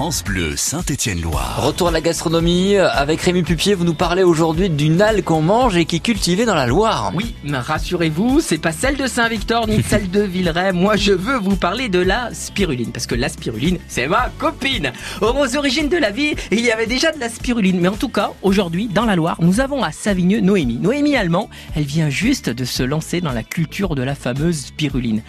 [0.00, 1.62] France Bleu, Saint-Étienne-Loire.
[1.62, 3.74] Retour à la gastronomie avec Rémi Pupier.
[3.74, 7.12] Vous nous parlez aujourd'hui d'une algue qu'on mange et qui est cultivée dans la Loire.
[7.14, 10.72] Oui, mais rassurez-vous, c'est pas celle de Saint-Victor ni celle de Villeray.
[10.72, 14.90] Moi, je veux vous parler de la spiruline parce que la spiruline, c'est ma copine.
[15.20, 18.08] Aux origines de la vie, il y avait déjà de la spiruline, mais en tout
[18.08, 20.78] cas, aujourd'hui, dans la Loire, nous avons à Savigneux Noémie.
[20.78, 25.20] Noémie allemand, elle vient juste de se lancer dans la culture de la fameuse spiruline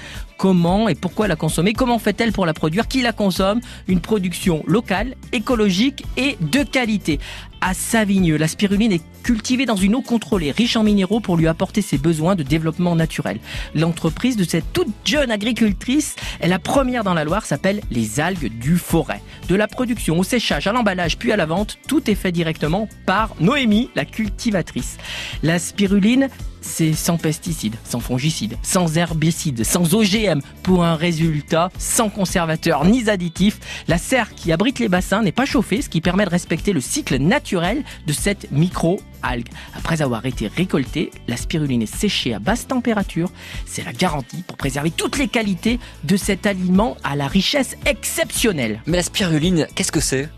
[0.42, 4.64] comment et pourquoi la consommer, comment fait-elle pour la produire, qui la consomme, une production
[4.66, 7.20] locale, écologique et de qualité.
[7.64, 11.48] À Savigneux, la spiruline est cultivée dans une eau contrôlée, riche en minéraux pour lui
[11.48, 13.40] apporter ses besoins de développement naturel.
[13.76, 18.52] L'entreprise de cette toute jeune agricultrice est la première dans la Loire, s'appelle les algues
[18.58, 19.22] du forêt.
[19.48, 22.90] De la production au séchage, à l'emballage, puis à la vente, tout est fait directement
[23.06, 24.98] par Noémie, la cultivatrice.
[25.44, 26.30] La spiruline
[26.64, 33.10] c'est sans pesticides, sans fongicides, sans herbicides, sans OGM, pour un résultat sans conservateur ni
[33.10, 33.60] additifs.
[33.88, 36.80] La serre qui abrite les bassins n'est pas chauffée, ce qui permet de respecter le
[36.80, 39.50] cycle naturel de cette micro-algue.
[39.76, 43.30] Après avoir été récoltée, la spiruline est séchée à basse température.
[43.66, 48.82] C'est la garantie pour préserver toutes les qualités de cet aliment à la richesse exceptionnelle.
[48.86, 50.30] Mais la spiruline, qu'est-ce que c'est?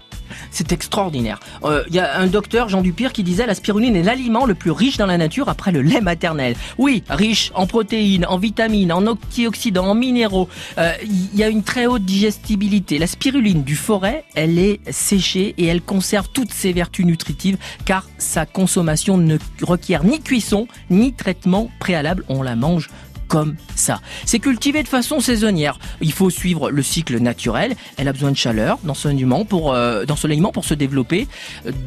[0.53, 1.39] C'est extraordinaire.
[1.63, 4.53] Il euh, y a un docteur, Jean Dupire, qui disait la spiruline est l'aliment le
[4.53, 6.55] plus riche dans la nature après le lait maternel.
[6.77, 10.47] Oui, riche en protéines, en vitamines, en antioxydants, en minéraux.
[10.77, 10.93] Il euh,
[11.33, 12.99] y a une très haute digestibilité.
[12.99, 18.07] La spiruline du forêt, elle est séchée et elle conserve toutes ses vertus nutritives car
[18.17, 22.23] sa consommation ne requiert ni cuisson ni traitement préalable.
[22.29, 22.89] On la mange
[23.33, 23.99] comme ça.
[24.25, 25.79] C'est cultivé de façon saisonnière.
[26.01, 27.75] Il faut suivre le cycle naturel.
[27.97, 30.05] Elle a besoin de chaleur, d'ensoleillement pour, euh,
[30.53, 31.27] pour se développer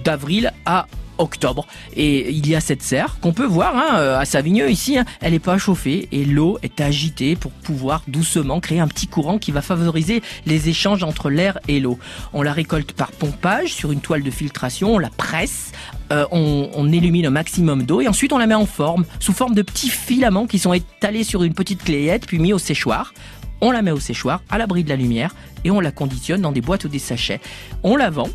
[0.02, 1.66] d'avril à octobre.
[1.94, 4.98] Et il y a cette serre qu'on peut voir hein, euh, à Savigneux ici.
[4.98, 5.04] Hein.
[5.20, 9.38] Elle n'est pas chauffée et l'eau est agitée pour pouvoir doucement créer un petit courant
[9.38, 11.98] qui va favoriser les échanges entre l'air et l'eau.
[12.32, 15.72] On la récolte par pompage sur une toile de filtration, on la presse,
[16.12, 19.32] euh, on, on, illumine un maximum d'eau et ensuite on la met en forme, sous
[19.32, 23.12] forme de petits filaments qui sont étalés sur une petite clayette puis mis au séchoir.
[23.60, 26.52] On la met au séchoir, à l'abri de la lumière, et on la conditionne dans
[26.52, 27.40] des boîtes ou des sachets.
[27.82, 28.28] On la vend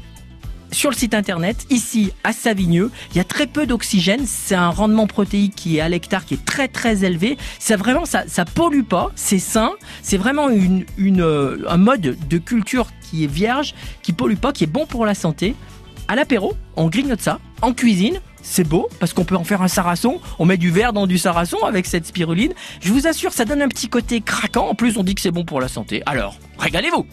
[0.72, 4.26] sur le site internet, ici à Savigneux, il y a très peu d'oxygène.
[4.26, 7.38] C'est un rendement protéique qui est à l'hectare qui est très très élevé.
[7.60, 9.12] Ça vraiment, ça, ça pollue pas.
[9.16, 9.72] C'est sain.
[10.02, 10.86] C'est vraiment une,
[11.22, 15.06] euh, un mode de culture qui est vierge, qui pollue pas, qui est bon pour
[15.06, 15.56] la santé.
[16.08, 17.40] À l'apéro, on grignote ça.
[17.62, 20.20] En cuisine, c'est beau parce qu'on peut en faire un sarrason.
[20.40, 22.54] On met du verre dans du sarrason avec cette spiruline.
[22.82, 24.68] Je vous assure, ça donne un petit côté craquant.
[24.68, 26.02] En plus, on dit que c'est bon pour la santé.
[26.06, 27.06] Alors, régalez-vous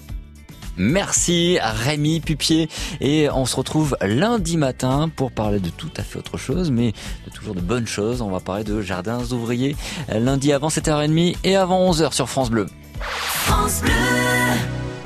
[0.78, 2.69] Merci Rémi Pupier
[3.00, 6.93] et on se retrouve lundi matin pour parler de tout à fait autre chose mais
[7.34, 8.22] toujours de bonnes choses.
[8.22, 9.77] On va parler de jardins ouvriers
[10.09, 12.67] lundi avant 7h30 et avant 11h sur France Bleu.
[13.00, 14.28] France Bleu